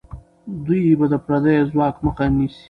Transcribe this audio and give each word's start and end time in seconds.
دوی 0.65 0.83
به 0.99 1.05
د 1.11 1.15
پردیو 1.25 1.69
ځواک 1.71 1.95
مخه 2.05 2.25
نیسي. 2.35 2.59